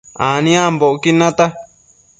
[0.27, 1.45] aniambocquid nata